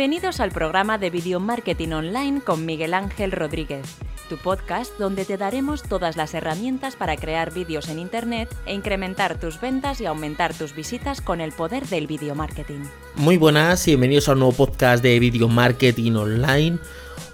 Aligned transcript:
Bienvenidos 0.00 0.40
al 0.40 0.50
programa 0.50 0.96
de 0.96 1.10
Video 1.10 1.40
Marketing 1.40 1.90
Online 1.90 2.40
con 2.40 2.64
Miguel 2.64 2.94
Ángel 2.94 3.32
Rodríguez, 3.32 3.84
tu 4.30 4.38
podcast 4.38 4.98
donde 4.98 5.26
te 5.26 5.36
daremos 5.36 5.82
todas 5.82 6.16
las 6.16 6.32
herramientas 6.32 6.96
para 6.96 7.18
crear 7.18 7.52
vídeos 7.52 7.86
en 7.90 7.98
Internet 7.98 8.48
e 8.64 8.72
incrementar 8.72 9.38
tus 9.38 9.60
ventas 9.60 10.00
y 10.00 10.06
aumentar 10.06 10.54
tus 10.54 10.74
visitas 10.74 11.20
con 11.20 11.42
el 11.42 11.52
poder 11.52 11.86
del 11.88 12.06
video 12.06 12.34
marketing. 12.34 12.80
Muy 13.16 13.36
buenas 13.36 13.86
y 13.88 13.90
bienvenidos 13.90 14.30
a 14.30 14.32
un 14.32 14.38
nuevo 14.38 14.54
podcast 14.54 15.02
de 15.02 15.20
Video 15.20 15.48
Marketing 15.48 16.12
Online. 16.12 16.78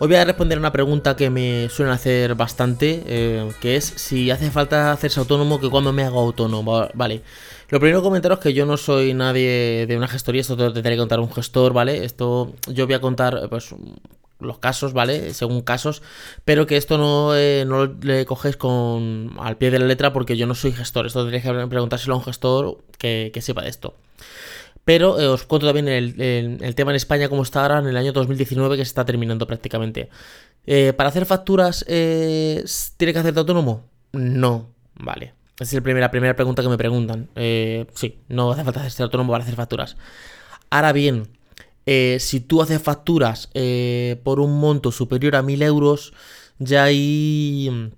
Hoy 0.00 0.08
voy 0.08 0.16
a 0.16 0.24
responder 0.24 0.58
una 0.58 0.72
pregunta 0.72 1.14
que 1.14 1.30
me 1.30 1.68
suelen 1.68 1.94
hacer 1.94 2.34
bastante, 2.34 3.04
eh, 3.06 3.48
que 3.60 3.76
es 3.76 3.84
si 3.84 4.32
hace 4.32 4.50
falta 4.50 4.90
hacerse 4.90 5.20
autónomo 5.20 5.60
que 5.60 5.70
cuando 5.70 5.92
me 5.92 6.02
hago 6.02 6.18
autónomo, 6.18 6.88
vale. 6.94 7.22
Lo 7.68 7.80
primero 7.80 8.02
comentaros 8.02 8.38
que 8.38 8.54
yo 8.54 8.64
no 8.64 8.76
soy 8.76 9.12
nadie 9.12 9.86
de 9.86 9.96
una 9.96 10.06
gestoría, 10.06 10.40
esto 10.40 10.56
te 10.56 10.62
lo 10.62 10.72
tendré 10.72 10.92
que 10.92 10.98
contar 10.98 11.18
un 11.20 11.32
gestor, 11.32 11.72
¿vale? 11.72 12.04
Esto 12.04 12.54
yo 12.68 12.86
voy 12.86 12.94
a 12.94 13.00
contar 13.00 13.48
pues 13.48 13.74
los 14.38 14.58
casos, 14.58 14.92
¿vale? 14.92 15.32
Según 15.34 15.62
casos, 15.62 16.02
pero 16.44 16.66
que 16.66 16.76
esto 16.76 16.98
no, 16.98 17.36
eh, 17.36 17.64
no 17.66 17.86
le 17.86 18.24
coges 18.26 18.56
con 18.56 19.32
al 19.38 19.56
pie 19.56 19.70
de 19.70 19.78
la 19.78 19.86
letra 19.86 20.12
porque 20.12 20.36
yo 20.36 20.46
no 20.46 20.54
soy 20.54 20.72
gestor. 20.72 21.06
Esto 21.06 21.20
tendréis 21.20 21.44
que 21.44 21.66
preguntárselo 21.66 22.14
a 22.14 22.18
un 22.18 22.24
gestor 22.24 22.78
que, 22.98 23.32
sepa 23.40 23.62
de 23.62 23.68
esto. 23.68 23.94
Pero 24.84 25.18
eh, 25.18 25.26
os 25.26 25.44
cuento 25.44 25.66
también 25.66 25.88
el, 25.88 26.74
tema 26.76 26.92
en 26.92 26.96
España 26.96 27.28
como 27.28 27.42
está 27.42 27.62
ahora 27.62 27.78
en 27.78 27.88
el 27.88 27.96
año 27.96 28.12
2019 28.12 28.76
que 28.76 28.84
se 28.84 28.90
está 28.90 29.04
terminando 29.04 29.46
prácticamente. 29.46 30.08
Eh, 30.66 30.92
¿Para 30.92 31.08
hacer 31.08 31.26
facturas 31.26 31.84
tiene 31.86 33.12
que 33.12 33.18
hacerte 33.18 33.40
autónomo? 33.40 33.84
No, 34.12 34.68
vale. 34.94 35.34
Esa 35.58 35.78
es 35.78 35.84
la 35.86 36.10
primera 36.10 36.36
pregunta 36.36 36.62
que 36.62 36.68
me 36.68 36.76
preguntan. 36.76 37.28
Eh, 37.34 37.86
sí, 37.94 38.18
no 38.28 38.52
hace 38.52 38.62
falta 38.62 38.88
ser 38.90 39.04
autónomo 39.04 39.32
para 39.32 39.42
hacer 39.42 39.56
facturas. 39.56 39.96
Ahora 40.68 40.92
bien, 40.92 41.28
eh, 41.86 42.18
si 42.20 42.40
tú 42.40 42.60
haces 42.60 42.82
facturas 42.82 43.48
eh, 43.54 44.20
por 44.22 44.40
un 44.40 44.60
monto 44.60 44.92
superior 44.92 45.34
a 45.34 45.42
1000 45.42 45.62
euros, 45.62 46.12
ya 46.58 46.84
hay, 46.84 47.90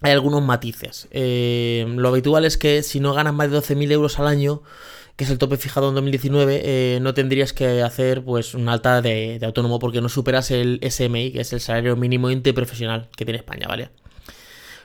hay 0.00 0.12
algunos 0.12 0.42
matices. 0.42 1.08
lo 1.12 2.08
habitual 2.08 2.44
es 2.44 2.58
que 2.58 2.82
si 2.82 2.98
no 2.98 3.14
ganas 3.14 3.34
más 3.34 3.50
de 3.50 3.58
12.000 3.58 3.92
euros 3.92 4.18
al 4.18 4.26
año, 4.26 4.62
que 5.14 5.24
es 5.24 5.30
el 5.30 5.38
tope 5.38 5.56
fijado 5.56 5.88
en 5.90 5.94
2019, 5.94 6.98
no 7.00 7.14
tendrías 7.14 7.52
que 7.52 7.82
hacer 7.82 8.24
pues 8.24 8.54
un 8.54 8.68
alta 8.68 9.02
de, 9.02 9.38
de, 9.38 9.46
autónomo 9.46 9.78
porque 9.78 10.00
no 10.00 10.08
superas 10.08 10.50
el 10.50 10.80
SMI, 10.82 11.32
que 11.32 11.40
es 11.42 11.52
el 11.52 11.60
salario 11.60 11.96
mínimo 11.96 12.30
interprofesional 12.30 13.08
que 13.16 13.24
tiene 13.24 13.38
España, 13.38 13.68
¿vale? 13.68 13.90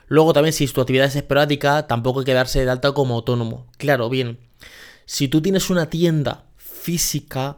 Luego 0.08 0.34
también 0.34 0.54
si 0.54 0.68
tu 0.68 0.82
actividad 0.82 1.08
es 1.08 1.16
esporádica, 1.16 1.88
tampoco 1.88 2.20
hay 2.20 2.26
que 2.26 2.34
darse 2.34 2.64
de 2.64 2.72
alta 2.72 2.92
como 2.92 3.16
autónomo. 3.16 3.68
Claro, 3.78 4.10
bien, 4.10 4.40
si 5.06 5.28
tú 5.28 5.42
tienes 5.42 5.70
una 5.70 5.90
tienda 5.90 6.46
física, 6.58 7.58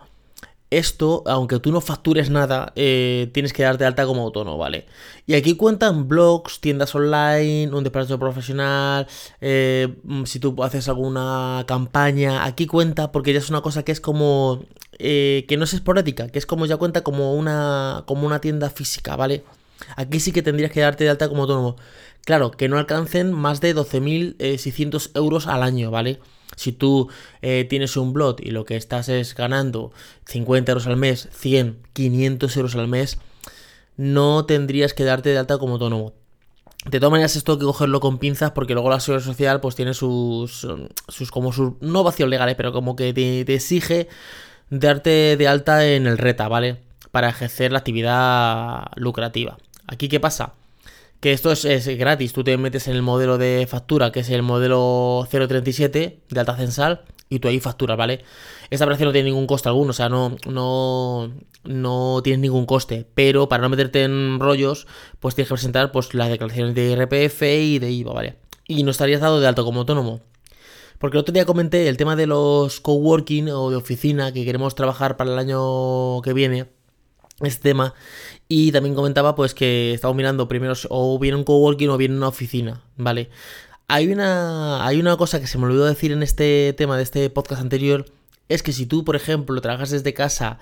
esto, 0.72 1.24
aunque 1.28 1.60
tú 1.60 1.72
no 1.72 1.80
factures 1.80 2.30
nada, 2.30 2.74
eh, 2.76 3.30
tienes 3.34 3.54
que 3.54 3.64
darte 3.64 3.84
de 3.84 3.88
alta 3.88 4.06
como 4.06 4.24
autónomo, 4.24 4.58
¿vale? 4.58 4.86
Y 5.26 5.36
aquí 5.36 5.56
cuentan 5.56 6.08
blogs, 6.08 6.60
tiendas 6.60 6.94
online, 6.96 7.70
un 7.74 7.84
despacho 7.84 8.20
profesional, 8.20 9.08
eh, 9.42 9.96
si 10.26 10.40
tú 10.40 10.56
haces 10.64 10.88
alguna 10.90 11.64
campaña, 11.68 12.46
aquí 12.46 12.68
cuenta 12.68 13.12
porque 13.12 13.32
ya 13.34 13.40
es 13.40 13.50
una 13.50 13.62
cosa 13.62 13.84
que 13.84 13.92
es 13.92 14.02
como... 14.02 14.64
Eh, 14.98 15.46
que 15.50 15.58
no 15.58 15.66
es 15.66 15.74
esporádica, 15.74 16.30
que 16.30 16.40
es 16.40 16.46
como 16.46 16.66
ya 16.66 16.78
cuenta 16.78 17.04
como 17.04 17.34
una, 17.34 18.04
como 18.08 18.26
una 18.26 18.40
tienda 18.40 18.70
física, 18.70 19.18
¿vale? 19.18 19.44
Aquí 19.98 20.22
sí 20.22 20.32
que 20.32 20.42
tendrías 20.42 20.72
que 20.72 20.80
darte 20.80 21.04
de 21.04 21.10
alta 21.10 21.28
como 21.28 21.42
autónomo. 21.42 21.76
Claro, 22.26 22.52
que 22.52 22.68
no 22.68 22.80
alcancen 22.80 23.32
más 23.32 23.62
de 23.62 23.76
12.600 23.76 25.12
euros 25.14 25.46
al 25.46 25.62
año, 25.62 25.92
¿vale? 25.92 26.20
Si 26.56 26.72
tú 26.72 27.10
eh, 27.44 27.68
tienes 27.70 27.96
un 27.98 28.14
blog 28.14 28.38
y 28.40 28.50
lo 28.50 28.66
que 28.66 28.76
estás 28.76 29.10
es 29.10 29.36
ganando 29.36 29.92
50 30.26 30.72
euros 30.72 30.88
al 30.88 30.98
mes, 30.98 31.30
100, 31.32 31.78
500 31.94 32.58
euros 32.58 32.76
al 32.76 32.88
mes, 32.88 33.20
no 33.96 34.46
tendrías 34.46 34.96
que 34.96 35.04
darte 35.04 35.30
de 35.30 35.38
alta 35.38 35.60
como 35.60 35.74
autónomo. 35.74 36.14
De 36.86 37.00
todas 37.00 37.12
maneras, 37.12 37.36
esto 37.36 37.54
hay 37.54 37.60
que 37.60 37.66
cogerlo 37.66 38.00
con 38.00 38.18
pinzas 38.18 38.52
porque 38.52 38.74
luego 38.74 38.90
la 38.90 39.00
seguridad 39.00 39.26
social 39.26 39.62
pues 39.62 39.76
tiene 39.76 39.94
sus, 39.94 40.68
sus 41.08 41.32
como 41.32 41.52
sus, 41.52 41.74
no 41.82 42.04
vacíos 42.04 42.30
legales, 42.30 42.56
pero 42.56 42.74
como 42.74 42.96
que 42.96 43.14
te, 43.14 43.46
te 43.46 43.54
exige 43.54 44.08
darte 44.72 45.38
de 45.38 45.48
alta 45.48 45.86
en 45.86 46.08
el 46.08 46.18
RETA, 46.18 46.48
¿vale? 46.48 46.78
Para 47.12 47.30
ejercer 47.30 47.72
la 47.72 47.80
actividad 47.80 48.92
lucrativa. 48.96 49.58
Aquí, 49.88 50.10
¿qué 50.10 50.20
pasa? 50.20 50.54
Que 51.26 51.34
esto 51.34 51.52
es, 51.52 51.88
gratis, 51.98 52.34
tú 52.34 52.44
te 52.44 52.56
metes 52.56 52.88
en 52.88 52.96
el 52.96 53.02
modelo 53.02 53.40
de 53.40 53.66
factura, 53.68 54.12
que 54.12 54.20
es 54.20 54.30
el 54.30 54.44
modelo 54.44 55.28
037 55.28 56.20
de 56.30 56.40
alta 56.40 56.56
censal, 56.56 57.02
y 57.30 57.40
tú 57.40 57.48
ahí 57.48 57.60
facturas, 57.60 57.98
¿vale? 57.98 58.24
Esta 58.70 58.86
operación 58.86 59.08
no 59.08 59.12
tiene 59.12 59.30
ningún 59.30 59.48
coste 59.48 59.68
alguno, 59.68 59.90
o 59.90 59.94
sea, 59.94 60.08
no, 60.08 60.36
no, 60.46 61.34
no 61.64 62.22
tienes 62.24 62.42
ningún 62.42 62.68
coste, 62.68 63.08
pero 63.16 63.50
para 63.50 63.64
no 63.64 63.70
meterte 63.70 64.04
en 64.04 64.40
rollos, 64.40 64.86
pues 65.20 65.34
tienes 65.34 65.48
que 65.48 65.56
presentar 65.56 65.92
pues, 65.92 66.14
las 66.14 66.30
declaraciones 66.30 66.76
de 66.76 66.92
IRPF 66.92 67.42
y 67.42 67.80
de 67.80 67.90
IVA, 67.90 68.14
¿vale? 68.14 68.38
Y 68.68 68.84
no 68.84 68.92
estarías 68.92 69.22
dado 69.22 69.40
de 69.40 69.48
alto 69.48 69.66
como 69.66 69.80
autónomo. 69.80 70.22
Porque 71.00 71.18
el 71.18 71.22
otro 71.22 71.34
día 71.34 71.46
comenté 71.46 71.90
el 71.90 71.98
tema 71.98 72.16
de 72.16 72.28
los 72.28 72.80
coworking 72.82 73.50
o 73.50 73.72
de 73.72 73.78
oficina 73.78 74.32
que 74.32 74.46
queremos 74.46 74.76
trabajar 74.76 75.18
para 75.18 75.34
el 75.34 75.40
año 75.40 76.22
que 76.22 76.34
viene 76.34 76.68
este 77.42 77.70
tema. 77.70 77.96
Y 78.48 78.72
también 78.72 78.96
comentaba 78.96 79.36
pues 79.36 79.54
que 79.54 79.94
estamos 79.94 80.16
mirando 80.16 80.48
primero 80.48 80.74
o 80.90 81.18
bien 81.18 81.36
un 81.36 81.44
coworking 81.44 81.90
o 81.90 81.98
bien 81.98 82.14
una 82.14 82.28
oficina, 82.28 82.82
¿vale? 82.96 83.30
Hay 83.88 84.08
una, 84.08 84.86
hay 84.86 85.00
una 85.00 85.18
cosa 85.18 85.40
que 85.40 85.48
se 85.48 85.58
me 85.58 85.66
olvidó 85.66 85.86
decir 85.86 86.12
en 86.12 86.24
este 86.24 86.74
tema 86.74 86.98
de 86.98 87.04
este 87.04 87.30
podcast 87.30 87.62
anterior, 87.62 88.06
es 88.50 88.64
que 88.64 88.74
si 88.74 88.86
tú, 88.86 89.04
por 89.04 89.16
ejemplo, 89.16 89.60
trabajas 89.62 89.90
desde 89.90 90.14
casa 90.14 90.60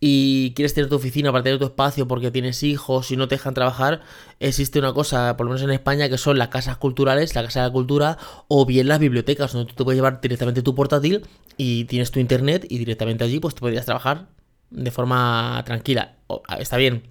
y 0.00 0.52
quieres 0.54 0.74
tener 0.74 0.90
tu 0.90 0.96
oficina 0.96 1.32
para 1.32 1.44
tener 1.44 1.58
tu 1.58 1.66
espacio 1.66 2.08
porque 2.08 2.30
tienes 2.30 2.62
hijos 2.62 3.10
y 3.10 3.16
no 3.16 3.28
te 3.28 3.36
dejan 3.36 3.54
trabajar, 3.54 4.02
existe 4.40 4.78
una 4.78 4.92
cosa, 4.92 5.36
por 5.36 5.46
lo 5.46 5.52
menos 5.52 5.62
en 5.62 5.70
España, 5.70 6.08
que 6.08 6.18
son 6.18 6.38
las 6.38 6.48
casas 6.48 6.76
culturales, 6.76 7.34
la 7.34 7.44
casa 7.44 7.60
de 7.60 7.68
la 7.68 7.72
cultura, 7.72 8.18
o 8.48 8.66
bien 8.66 8.88
las 8.88 8.98
bibliotecas, 8.98 9.52
donde 9.52 9.70
tú 9.70 9.76
te 9.76 9.84
puedes 9.84 9.96
llevar 9.96 10.20
directamente 10.20 10.62
tu 10.62 10.74
portátil 10.74 11.24
y 11.56 11.84
tienes 11.84 12.10
tu 12.10 12.20
internet 12.20 12.66
y 12.68 12.78
directamente 12.78 13.24
allí 13.24 13.38
pues 13.38 13.54
te 13.54 13.60
podrías 13.60 13.86
trabajar 13.86 14.26
de 14.72 14.90
forma 14.90 15.62
tranquila. 15.64 16.16
Está 16.58 16.76
bien 16.76 17.02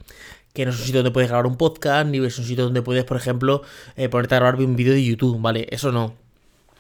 que 0.53 0.66
no 0.66 0.72
es 0.72 0.79
un 0.79 0.85
sitio 0.85 0.99
donde 0.99 1.11
puedes 1.11 1.29
grabar 1.29 1.47
un 1.47 1.57
podcast, 1.57 2.07
ni 2.07 2.23
es 2.25 2.38
un 2.38 2.45
sitio 2.45 2.66
donde 2.66 2.81
puedes, 2.81 3.05
por 3.05 3.17
ejemplo, 3.17 3.61
eh, 3.95 4.09
ponerte 4.09 4.35
a 4.35 4.39
grabar 4.39 4.59
un 4.59 4.75
vídeo 4.75 4.94
de 4.94 5.03
YouTube, 5.03 5.39
¿vale? 5.39 5.67
Eso 5.72 5.91
no. 5.91 6.16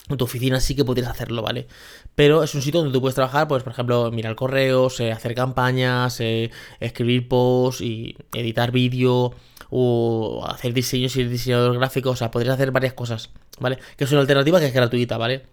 En 0.09 0.17
tu 0.17 0.25
oficina 0.25 0.59
sí 0.59 0.75
que 0.75 0.83
podrías 0.83 1.09
hacerlo, 1.09 1.41
¿vale? 1.41 1.67
Pero 2.15 2.43
es 2.43 2.53
un 2.53 2.61
sitio 2.61 2.81
donde 2.81 2.93
tú 2.93 2.99
puedes 2.99 3.15
trabajar, 3.15 3.47
pues, 3.47 3.63
por 3.63 3.71
ejemplo, 3.71 4.11
mirar 4.11 4.35
correos, 4.35 4.99
eh, 4.99 5.11
hacer 5.11 5.35
campañas, 5.35 6.19
eh, 6.19 6.51
escribir 6.81 7.29
posts 7.29 7.81
y 7.81 8.17
editar 8.33 8.71
vídeo 8.71 9.33
o 9.69 10.45
hacer 10.45 10.73
diseños 10.73 11.15
y 11.15 11.23
diseñador 11.23 11.77
gráfico, 11.77 12.09
o 12.09 12.15
sea, 12.15 12.29
podrías 12.29 12.55
hacer 12.55 12.71
varias 12.71 12.93
cosas, 12.93 13.29
¿vale? 13.59 13.77
Que 13.95 14.03
es 14.03 14.11
una 14.11 14.19
alternativa 14.21 14.59
que 14.59 14.65
es 14.65 14.73
gratuita, 14.73 15.17
¿vale? 15.17 15.43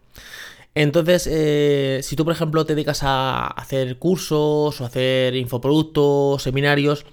Entonces, 0.80 1.28
eh, 1.28 1.98
si 2.04 2.14
tú, 2.14 2.22
por 2.24 2.32
ejemplo, 2.32 2.64
te 2.64 2.76
dedicas 2.76 3.02
a 3.02 3.48
hacer 3.48 3.98
cursos 3.98 4.80
o 4.80 4.84
hacer 4.84 5.34
infoproductos, 5.34 6.40
seminarios, 6.40 7.04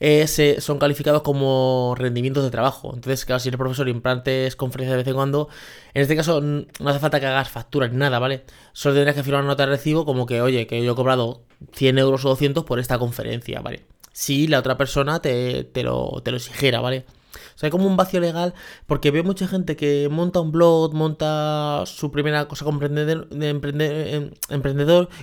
eh, 0.00 0.26
son 0.58 0.80
calificados 0.80 1.22
como 1.22 1.94
rendimientos 1.96 2.42
de 2.42 2.50
trabajo. 2.50 2.90
Entonces, 2.92 3.24
claro, 3.24 3.38
si 3.38 3.50
eres 3.50 3.58
profesor 3.58 3.86
y 3.86 3.92
implantes 3.92 4.56
conferencias 4.56 4.94
de 4.94 4.96
vez 5.04 5.06
en 5.06 5.14
cuando, 5.14 5.48
en 5.94 6.02
este 6.02 6.16
caso 6.16 6.40
no 6.40 6.66
hace 6.86 6.98
falta 6.98 7.20
que 7.20 7.26
hagas 7.26 7.48
facturas 7.50 7.92
ni 7.92 7.98
nada, 7.98 8.18
¿vale? 8.18 8.42
Solo 8.72 8.96
tendrías 8.96 9.14
que 9.14 9.22
firmar 9.22 9.42
una 9.42 9.52
nota 9.52 9.66
de 9.66 9.70
recibo 9.76 10.04
como 10.04 10.26
que, 10.26 10.40
oye, 10.40 10.66
que 10.66 10.82
yo 10.82 10.92
he 10.92 10.96
cobrado 10.96 11.44
100 11.74 11.98
euros 11.98 12.24
o 12.24 12.30
200 12.30 12.64
por 12.64 12.80
esta 12.80 12.98
conferencia, 12.98 13.60
¿vale? 13.60 13.84
Si 14.12 14.48
la 14.48 14.58
otra 14.58 14.76
persona 14.76 15.22
te, 15.22 15.62
te, 15.62 15.84
lo, 15.84 16.20
te 16.24 16.32
lo 16.32 16.38
exigiera, 16.38 16.80
¿vale? 16.80 17.04
O 17.34 17.58
sea, 17.58 17.66
hay 17.66 17.70
como 17.70 17.86
un 17.86 17.96
vacío 17.96 18.20
legal 18.20 18.54
porque 18.86 19.10
veo 19.10 19.24
mucha 19.24 19.46
gente 19.46 19.76
que 19.76 20.08
monta 20.10 20.40
un 20.40 20.52
blog, 20.52 20.94
monta 20.94 21.84
su 21.86 22.10
primera 22.10 22.48
cosa 22.48 22.64
como 22.64 22.80
emprendedor, 22.82 23.28
em, 23.30 24.30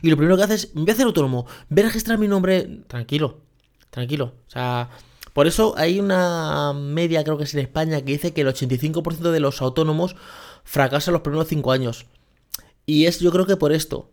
y 0.02 0.10
lo 0.10 0.18
primero 0.18 0.38
que 0.38 0.44
hace 0.44 0.56
es, 0.56 0.74
voy 0.74 0.90
a 0.90 0.94
hacer 0.94 1.06
autónomo, 1.06 1.46
voy 1.70 1.84
a 1.84 1.86
registrar 1.88 2.18
mi 2.18 2.28
nombre, 2.28 2.82
tranquilo, 2.88 3.42
tranquilo. 3.90 4.34
O 4.48 4.52
sea, 4.52 4.90
por 5.34 5.48
eso 5.48 5.74
hay 5.78 6.00
una 6.00 6.72
media, 6.74 7.24
creo 7.24 7.38
que 7.38 7.44
es 7.44 7.54
en 7.54 7.60
España, 7.60 8.00
que 8.00 8.14
dice 8.14 8.34
que 8.34 8.42
el 8.42 8.48
85% 8.48 9.32
de 9.32 9.40
los 9.42 9.62
autónomos 9.62 10.16
fracasan 10.64 11.14
los 11.14 11.24
primeros 11.24 11.48
5 11.48 11.72
años. 11.72 12.06
Y 12.86 13.06
es 13.06 13.20
yo 13.20 13.32
creo 13.32 13.46
que 13.46 13.58
por 13.58 13.74
esto. 13.74 14.12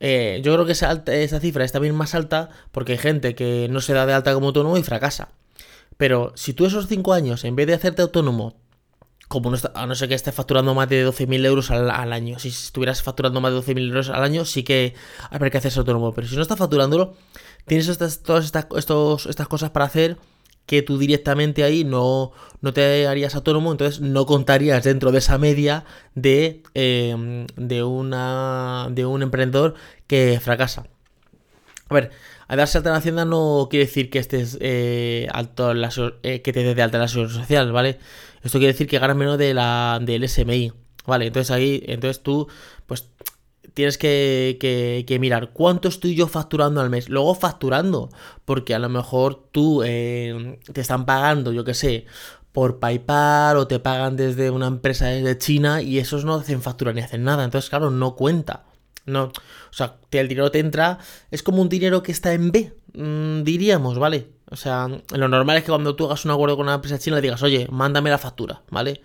Eh, 0.00 0.40
yo 0.44 0.52
creo 0.54 0.66
que 0.66 0.72
esa, 0.72 1.02
esa 1.06 1.40
cifra 1.40 1.64
está 1.64 1.78
bien 1.78 1.94
más 1.94 2.14
alta 2.14 2.50
porque 2.72 2.92
hay 2.92 2.98
gente 2.98 3.34
que 3.34 3.68
no 3.70 3.80
se 3.80 3.92
da 3.92 4.06
de 4.06 4.14
alta 4.14 4.34
como 4.34 4.48
autónomo 4.48 4.76
y 4.76 4.82
fracasa. 4.82 5.28
Pero 5.98 6.32
si 6.36 6.54
tú 6.54 6.64
esos 6.64 6.86
5 6.86 7.12
años, 7.12 7.44
en 7.44 7.56
vez 7.56 7.66
de 7.66 7.74
hacerte 7.74 8.00
autónomo, 8.00 8.56
como 9.26 9.50
no 9.50 9.58
a 9.74 9.86
no 9.86 9.94
ser 9.94 10.08
que 10.08 10.14
estés 10.14 10.34
facturando 10.34 10.74
más 10.74 10.88
de 10.88 11.06
12.000 11.06 11.44
euros 11.44 11.70
al, 11.70 12.12
año, 12.12 12.38
si 12.38 12.48
estuvieras 12.48 13.02
facturando 13.02 13.42
más 13.42 13.52
de 13.52 13.58
12.000 13.58 13.88
euros 13.88 14.08
al 14.08 14.22
año, 14.22 14.46
sí 14.46 14.62
que 14.62 14.94
habría 15.28 15.50
que 15.50 15.58
hacerse 15.58 15.80
autónomo. 15.80 16.14
Pero 16.14 16.26
si 16.26 16.36
no 16.36 16.42
estás 16.42 16.56
facturándolo, 16.56 17.14
tienes 17.66 17.98
todas 18.22 18.44
estas, 18.44 18.66
cosas 18.66 19.70
para 19.70 19.84
hacer 19.84 20.16
que 20.66 20.82
tú 20.82 20.98
directamente 20.98 21.64
ahí 21.64 21.82
no, 21.82 22.30
no 22.60 22.72
te 22.72 23.08
harías 23.08 23.34
autónomo, 23.34 23.72
entonces 23.72 24.00
no 24.00 24.24
contarías 24.24 24.84
dentro 24.84 25.10
de 25.10 25.18
esa 25.18 25.36
media 25.36 25.84
de, 26.14 26.62
em, 26.74 27.46
de, 27.56 27.82
una, 27.82 28.86
de 28.90 29.04
un 29.04 29.22
emprendedor 29.22 29.74
que 30.06 30.38
fracasa. 30.40 30.86
A 31.88 31.94
ver, 31.94 32.10
A 32.48 32.56
darse 32.56 32.78
alta 32.78 32.90
en 32.90 32.96
Hacienda 32.96 33.24
no 33.26 33.68
quiere 33.70 33.86
decir 33.86 34.10
que 34.10 34.18
estés 34.18 34.56
eh, 34.60 35.28
alto 35.32 35.70
en 35.70 35.82
la, 35.82 35.90
eh, 36.22 36.40
que 36.42 36.52
te 36.52 36.62
des 36.62 36.74
de 36.74 36.82
alta 36.82 36.96
en 36.96 37.02
la 37.02 37.08
seguridad 37.08 37.40
social, 37.40 37.72
¿vale? 37.72 37.98
Esto 38.42 38.58
quiere 38.58 38.72
decir 38.72 38.86
que 38.86 38.98
ganas 38.98 39.16
menos 39.16 39.36
de 39.36 39.52
la, 39.52 40.00
del 40.00 40.26
SMI, 40.26 40.72
¿vale? 41.06 41.26
Entonces 41.26 41.50
ahí, 41.50 41.82
entonces 41.86 42.22
tú, 42.22 42.48
pues 42.86 43.10
tienes 43.74 43.98
que, 43.98 45.18
mirar 45.20 45.50
cuánto 45.52 45.88
estoy 45.88 46.14
yo 46.14 46.26
facturando 46.26 46.80
al 46.80 46.90
mes. 46.90 47.08
Luego 47.08 47.34
facturando, 47.34 48.10
porque 48.44 48.74
a 48.74 48.78
lo 48.78 48.88
mejor 48.88 49.48
tú 49.52 49.82
eh, 49.84 50.58
te 50.72 50.80
están 50.80 51.06
pagando, 51.06 51.52
yo 51.52 51.64
qué 51.64 51.74
sé, 51.74 52.06
por 52.52 52.80
PayPal 52.80 53.56
o 53.56 53.68
te 53.68 53.78
pagan 53.78 54.16
desde 54.16 54.50
una 54.50 54.66
empresa 54.66 55.06
desde 55.06 55.38
China 55.38 55.80
y 55.82 55.98
esos 55.98 56.24
no 56.24 56.34
hacen 56.34 56.62
factura 56.62 56.92
ni 56.92 57.02
hacen 57.02 57.24
nada. 57.24 57.44
Entonces, 57.44 57.70
claro, 57.70 57.90
no 57.90 58.16
cuenta. 58.16 58.64
No, 59.08 59.24
o 59.24 59.72
sea, 59.72 59.96
el 60.10 60.28
dinero 60.28 60.50
te 60.50 60.58
entra, 60.58 60.98
es 61.30 61.42
como 61.42 61.62
un 61.62 61.68
dinero 61.68 62.02
que 62.02 62.12
está 62.12 62.32
en 62.32 62.52
B, 62.52 62.72
mm, 62.94 63.42
diríamos, 63.42 63.98
¿vale? 63.98 64.28
O 64.50 64.56
sea, 64.56 64.88
lo 65.14 65.28
normal 65.28 65.56
es 65.58 65.64
que 65.64 65.70
cuando 65.70 65.96
tú 65.96 66.06
hagas 66.06 66.24
un 66.24 66.30
acuerdo 66.30 66.56
con 66.56 66.66
una 66.66 66.74
empresa 66.74 66.98
china 66.98 67.16
le 67.16 67.22
digas, 67.22 67.42
oye, 67.42 67.66
mándame 67.70 68.10
la 68.10 68.18
factura, 68.18 68.62
¿vale? 68.70 69.02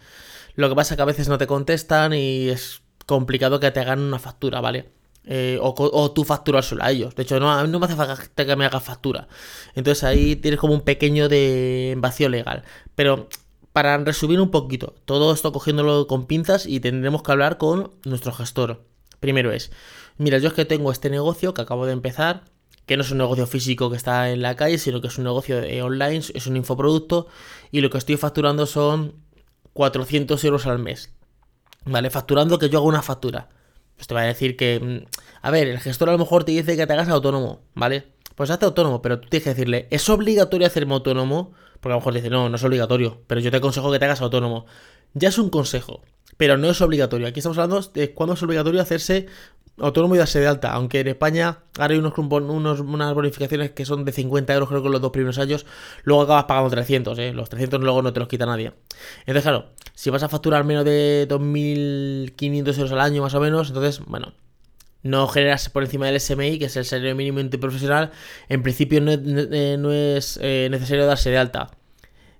Lo 0.55 0.69
que 0.69 0.75
pasa 0.75 0.93
es 0.93 0.97
que 0.97 1.01
a 1.01 1.05
veces 1.05 1.27
no 1.29 1.37
te 1.37 1.47
contestan 1.47 2.13
y 2.13 2.49
es 2.49 2.81
complicado 3.05 3.59
que 3.59 3.71
te 3.71 3.79
hagan 3.79 3.99
una 3.99 4.19
factura, 4.19 4.61
¿vale? 4.61 4.91
Eh, 5.25 5.57
o, 5.61 5.73
o, 5.77 6.11
tú 6.11 6.23
facturárselo 6.25 6.83
a 6.83 6.91
ellos. 6.91 7.15
De 7.15 7.23
hecho, 7.23 7.39
no, 7.39 7.65
no 7.67 7.79
me 7.79 7.85
hace 7.85 7.95
falta 7.95 8.45
que 8.45 8.55
me 8.55 8.65
hagas 8.65 8.83
factura. 8.83 9.27
Entonces 9.73 10.03
ahí 10.03 10.35
tienes 10.35 10.59
como 10.59 10.73
un 10.73 10.81
pequeño 10.81 11.29
de 11.29 11.95
vacío 11.97 12.29
legal. 12.29 12.63
Pero 12.95 13.29
para 13.71 13.97
resumir 13.97 14.39
un 14.39 14.51
poquito, 14.51 14.95
todo 15.05 15.33
esto 15.33 15.51
cogiéndolo 15.51 16.07
con 16.07 16.27
pinzas 16.27 16.65
y 16.65 16.79
tendremos 16.79 17.23
que 17.23 17.31
hablar 17.31 17.57
con 17.57 17.91
nuestro 18.05 18.31
gestor. 18.33 18.83
Primero 19.23 19.53
es, 19.53 19.71
mira, 20.17 20.37
yo 20.37 20.49
es 20.49 20.53
que 20.53 20.65
tengo 20.65 20.91
este 20.91 21.09
negocio 21.09 21.53
que 21.53 21.61
acabo 21.61 21.85
de 21.85 21.93
empezar, 21.93 22.43
que 22.85 22.97
no 22.97 23.03
es 23.03 23.11
un 23.11 23.19
negocio 23.19 23.47
físico 23.47 23.89
que 23.89 23.95
está 23.95 24.29
en 24.31 24.41
la 24.41 24.57
calle, 24.57 24.77
sino 24.77 24.99
que 24.99 25.07
es 25.07 25.17
un 25.17 25.23
negocio 25.23 25.61
online, 25.81 26.21
es 26.33 26.45
un 26.45 26.57
infoproducto, 26.57 27.27
y 27.71 27.79
lo 27.79 27.89
que 27.89 27.99
estoy 27.99 28.17
facturando 28.17 28.65
son 28.65 29.15
400 29.71 30.43
euros 30.43 30.67
al 30.67 30.79
mes. 30.79 31.13
¿Vale? 31.85 32.09
Facturando 32.09 32.59
que 32.59 32.67
yo 32.67 32.79
hago 32.79 32.87
una 32.89 33.01
factura. 33.01 33.47
Pues 33.95 34.07
te 34.07 34.13
va 34.13 34.23
a 34.23 34.25
decir 34.25 34.57
que, 34.57 34.81
mm, 34.81 35.05
a 35.41 35.51
ver, 35.51 35.69
el 35.69 35.79
gestor 35.79 36.09
a 36.09 36.11
lo 36.11 36.17
mejor 36.17 36.43
te 36.43 36.51
dice 36.51 36.75
que 36.75 36.85
te 36.85 36.91
hagas 36.91 37.07
autónomo, 37.07 37.61
¿vale? 37.75 38.03
Pues 38.35 38.49
hazte 38.49 38.65
autónomo, 38.65 39.01
pero 39.01 39.19
tú 39.19 39.29
tienes 39.29 39.43
que 39.43 39.49
decirle, 39.51 39.87
¿es 39.91 40.09
obligatorio 40.09 40.67
hacerme 40.67 40.93
autónomo? 40.93 41.53
Porque 41.79 41.93
a 41.93 41.95
lo 41.95 41.99
mejor 41.99 42.13
dice, 42.13 42.29
no, 42.29 42.49
no 42.49 42.55
es 42.55 42.63
obligatorio, 42.63 43.21
pero 43.27 43.41
yo 43.41 43.51
te 43.51 43.57
aconsejo 43.57 43.91
que 43.91 43.99
te 43.99 44.05
hagas 44.05 44.21
autónomo. 44.21 44.65
Ya 45.13 45.29
es 45.29 45.37
un 45.37 45.49
consejo 45.49 46.01
pero 46.37 46.57
no 46.57 46.69
es 46.69 46.81
obligatorio. 46.81 47.27
Aquí 47.27 47.39
estamos 47.39 47.57
hablando 47.57 47.81
de 47.93 48.13
cuándo 48.13 48.33
es 48.33 48.43
obligatorio 48.43 48.81
hacerse 48.81 49.27
autónomo 49.79 50.13
y 50.15 50.19
darse 50.19 50.39
de 50.39 50.47
alta, 50.47 50.71
aunque 50.71 50.99
en 50.99 51.07
España 51.07 51.63
ahora 51.79 51.93
hay 51.93 51.99
unos, 51.99 52.15
unos, 52.15 52.79
unas 52.79 53.13
bonificaciones 53.15 53.71
que 53.71 53.85
son 53.85 54.05
de 54.05 54.11
50 54.11 54.53
euros 54.53 54.69
creo 54.69 54.83
que 54.83 54.89
los 54.89 55.01
dos 55.01 55.11
primeros 55.11 55.39
años, 55.39 55.65
luego 56.03 56.21
acabas 56.21 56.43
pagando 56.43 56.69
300, 56.69 57.17
¿eh? 57.17 57.33
los 57.33 57.49
300 57.49 57.81
luego 57.81 58.03
no 58.03 58.13
te 58.13 58.19
los 58.19 58.29
quita 58.29 58.45
nadie. 58.45 58.73
Entonces 59.21 59.41
claro, 59.41 59.71
si 59.95 60.11
vas 60.11 60.21
a 60.21 60.29
facturar 60.29 60.63
menos 60.63 60.85
de 60.85 61.27
2.500 61.27 62.77
euros 62.77 62.91
al 62.91 62.99
año 62.99 63.23
más 63.23 63.33
o 63.33 63.39
menos, 63.39 63.69
entonces 63.69 64.05
bueno, 64.05 64.33
no 65.03 65.27
generas 65.27 65.69
por 65.69 65.83
encima 65.83 66.07
del 66.07 66.19
SMI, 66.19 66.57
que 66.59 66.65
es 66.65 66.77
el 66.77 66.85
salario 66.85 67.15
mínimo 67.15 67.39
interprofesional, 67.39 68.11
en 68.49 68.63
principio 68.63 69.01
no, 69.01 69.11
es 69.91 70.39
eh, 70.41 70.67
necesario 70.71 71.05
darse 71.05 71.29
de 71.29 71.37
alta. 71.37 71.71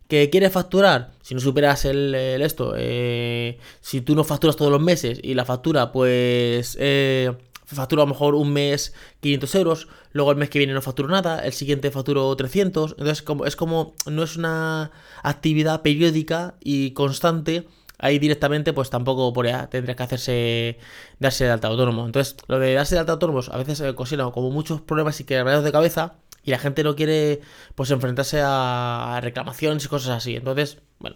¿Que 0.08 0.30
quieres 0.30 0.52
facturar? 0.52 1.12
Si 1.22 1.34
no 1.34 1.40
superas 1.40 1.86
el, 1.86 2.14
esto, 2.16 2.74
eh, 2.78 3.58
si 3.82 4.02
tú 4.02 4.16
no 4.16 4.24
facturas 4.24 4.56
todos 4.56 4.72
los 4.72 4.82
meses 4.82 5.20
y 5.22 5.34
la 5.34 5.46
factura, 5.46 5.92
pues 5.92 6.78
eh, 6.80 7.32
a 7.78 7.88
lo 7.96 8.08
mejor 8.08 8.36
un 8.36 8.54
mes 8.54 8.94
500 9.22 9.56
euros, 9.56 9.88
luego 10.12 10.32
el 10.32 10.38
mes 10.38 10.50
que 10.50 10.60
viene 10.60 10.74
no 10.74 10.82
facturo 10.82 11.10
nada, 11.10 11.40
el 11.40 11.54
siguiente 11.54 11.92
facturo 11.92 12.36
300, 12.36 12.92
entonces 12.92 13.22
como, 13.22 13.46
es 13.46 13.56
como, 13.56 13.94
no 14.06 14.24
es 14.24 14.36
una 14.36 14.92
actividad 15.24 15.82
periódica 15.82 16.56
y 16.62 16.92
constante, 16.92 17.68
ahí 18.00 18.20
directamente 18.20 18.74
pues 18.74 18.90
tampoco 18.90 19.32
por 19.34 19.48
tendrías 19.70 19.96
que 19.96 20.04
hacerse, 20.04 20.78
darse 21.20 21.46
de 21.46 21.52
alta 21.52 21.68
autónomo. 21.68 22.06
Entonces, 22.06 22.36
lo 22.48 22.60
de 22.60 22.74
darse 22.74 22.96
de 22.96 23.00
alta 23.00 23.14
autónomos 23.14 23.50
a 23.50 23.58
veces 23.58 23.78
se 23.78 23.96
considera 23.96 24.30
como 24.32 24.52
muchos 24.52 24.82
problemas 24.82 25.20
y 25.20 25.24
que 25.24 25.36
de 25.44 25.72
cabeza, 25.72 26.16
y 26.44 26.52
la 26.52 26.60
gente 26.60 26.84
no 26.84 26.96
quiere 26.96 27.42
pues 27.76 27.92
enfrentarse 27.92 28.42
a 28.44 29.20
reclamaciones 29.22 29.86
y 29.86 29.88
cosas 29.88 30.18
así. 30.18 30.36
Entonces, 30.36 30.80
bueno, 31.00 31.16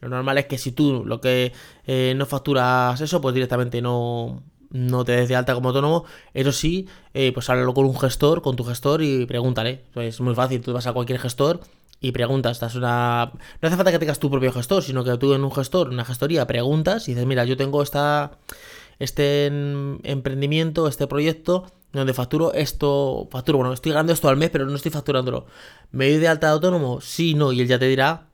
lo 0.00 0.08
normal 0.08 0.38
es 0.38 0.46
que 0.46 0.58
si 0.58 0.72
tú 0.72 1.04
lo 1.04 1.20
que 1.20 1.52
eh, 1.86 2.14
no 2.16 2.26
facturas 2.26 3.00
eso, 3.00 3.20
pues 3.20 3.34
directamente 3.34 3.82
no, 3.82 4.42
no 4.70 5.04
te 5.04 5.12
des 5.12 5.28
de 5.28 5.36
alta 5.36 5.54
como 5.54 5.68
autónomo. 5.68 6.04
Eso 6.34 6.52
sí, 6.52 6.88
eh, 7.14 7.32
pues 7.32 7.50
háblalo 7.50 7.74
con 7.74 7.84
un 7.84 7.98
gestor, 7.98 8.42
con 8.42 8.56
tu 8.56 8.64
gestor 8.64 9.02
y 9.02 9.26
pregúntale. 9.26 9.84
Pues 9.92 10.14
es 10.14 10.20
muy 10.20 10.34
fácil, 10.34 10.62
tú 10.62 10.72
vas 10.72 10.86
a 10.86 10.92
cualquier 10.92 11.18
gestor 11.18 11.60
y 12.00 12.12
preguntas, 12.12 12.52
estás 12.52 12.74
una... 12.74 13.32
No 13.60 13.68
hace 13.68 13.76
falta 13.76 13.90
que 13.90 13.98
tengas 13.98 14.18
tu 14.18 14.30
propio 14.30 14.52
gestor, 14.52 14.82
sino 14.82 15.04
que 15.04 15.16
tú 15.18 15.34
en 15.34 15.44
un 15.44 15.52
gestor, 15.52 15.88
una 15.88 16.04
gestoría, 16.04 16.46
preguntas 16.46 17.08
y 17.08 17.12
dices, 17.12 17.26
mira, 17.26 17.44
yo 17.44 17.56
tengo 17.56 17.82
esta, 17.82 18.38
este 18.98 19.46
emprendimiento, 19.46 20.86
este 20.86 21.06
proyecto, 21.06 21.66
donde 21.92 22.14
facturo 22.14 22.52
esto, 22.52 23.28
facturo, 23.30 23.58
bueno, 23.58 23.72
estoy 23.72 23.92
ganando 23.92 24.12
esto 24.12 24.28
al 24.28 24.36
mes, 24.36 24.50
pero 24.50 24.66
no 24.66 24.76
estoy 24.76 24.92
facturándolo. 24.92 25.46
¿Me 25.90 26.08
doy 26.10 26.18
de 26.18 26.28
alta 26.28 26.48
de 26.48 26.52
autónomo? 26.54 27.00
Sí, 27.00 27.34
no, 27.34 27.52
y 27.52 27.60
él 27.60 27.68
ya 27.68 27.78
te 27.78 27.88
dirá 27.88 28.28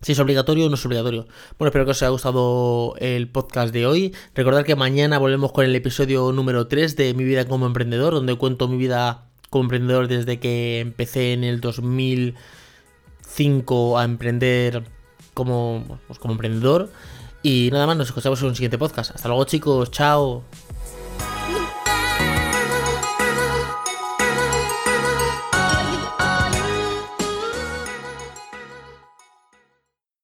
si 0.00 0.12
es 0.12 0.18
obligatorio 0.18 0.66
o 0.66 0.68
no 0.68 0.74
es 0.74 0.84
obligatorio. 0.84 1.26
Bueno, 1.58 1.68
espero 1.68 1.86
que 1.86 1.92
os 1.92 2.02
haya 2.02 2.10
gustado 2.10 2.94
el 2.98 3.28
podcast 3.28 3.72
de 3.72 3.86
hoy. 3.86 4.14
Recordad 4.34 4.64
que 4.64 4.76
mañana 4.76 5.18
volvemos 5.18 5.52
con 5.52 5.64
el 5.64 5.74
episodio 5.74 6.30
número 6.30 6.66
3 6.66 6.94
de 6.96 7.14
Mi 7.14 7.24
vida 7.24 7.46
como 7.46 7.66
emprendedor, 7.66 8.12
donde 8.12 8.36
cuento 8.36 8.68
mi 8.68 8.76
vida 8.76 9.30
como 9.48 9.64
emprendedor 9.64 10.08
desde 10.08 10.38
que 10.40 10.80
empecé 10.80 11.32
en 11.32 11.42
el 11.42 11.60
2005 13.24 13.98
a 13.98 14.04
emprender 14.04 14.84
como, 15.34 15.98
pues 16.06 16.18
como 16.18 16.32
emprendedor. 16.32 16.90
Y 17.42 17.68
nada 17.72 17.86
más, 17.86 17.96
nos 17.96 18.08
escuchamos 18.08 18.40
en 18.40 18.48
un 18.48 18.54
siguiente 18.54 18.78
podcast. 18.78 19.14
Hasta 19.14 19.28
luego 19.28 19.44
chicos, 19.44 19.90
chao. 19.90 20.42